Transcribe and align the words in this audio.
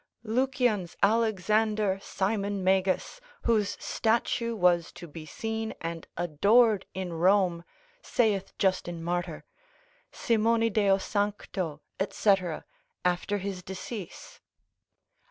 Lucian's 0.23 0.97
Alexander 1.03 1.99
Simon 2.01 2.63
Magus, 2.63 3.21
whose 3.43 3.77
statue 3.79 4.55
was 4.55 4.91
to 4.91 5.07
be 5.07 5.27
seen 5.27 5.75
and 5.79 6.07
adored 6.17 6.87
in 6.95 7.13
Rome, 7.13 7.63
saith 8.01 8.57
Justin 8.57 9.03
Martyr, 9.03 9.43
Simoni 10.11 10.73
deo 10.73 10.97
sancto, 10.97 11.81
&c., 12.09 12.33
after 13.05 13.37
his 13.37 13.61
decease. 13.61 14.39